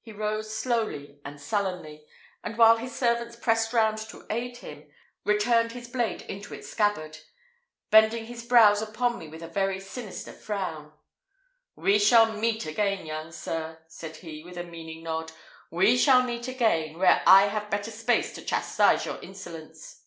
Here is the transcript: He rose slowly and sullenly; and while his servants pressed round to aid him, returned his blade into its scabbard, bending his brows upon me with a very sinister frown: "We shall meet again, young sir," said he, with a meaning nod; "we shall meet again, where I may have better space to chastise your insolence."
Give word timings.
He 0.00 0.12
rose 0.12 0.58
slowly 0.58 1.20
and 1.26 1.38
sullenly; 1.38 2.06
and 2.42 2.56
while 2.56 2.78
his 2.78 2.94
servants 2.96 3.36
pressed 3.36 3.74
round 3.74 3.98
to 3.98 4.24
aid 4.30 4.56
him, 4.56 4.90
returned 5.26 5.72
his 5.72 5.88
blade 5.88 6.22
into 6.22 6.54
its 6.54 6.70
scabbard, 6.70 7.18
bending 7.90 8.24
his 8.24 8.46
brows 8.46 8.80
upon 8.80 9.18
me 9.18 9.28
with 9.28 9.42
a 9.42 9.48
very 9.48 9.78
sinister 9.78 10.32
frown: 10.32 10.94
"We 11.76 11.98
shall 11.98 12.32
meet 12.32 12.64
again, 12.64 13.04
young 13.04 13.30
sir," 13.30 13.82
said 13.88 14.16
he, 14.16 14.42
with 14.42 14.56
a 14.56 14.64
meaning 14.64 15.02
nod; 15.02 15.32
"we 15.70 15.98
shall 15.98 16.22
meet 16.22 16.48
again, 16.48 16.98
where 16.98 17.22
I 17.26 17.44
may 17.44 17.50
have 17.52 17.68
better 17.68 17.90
space 17.90 18.32
to 18.36 18.42
chastise 18.42 19.04
your 19.04 19.20
insolence." 19.20 20.04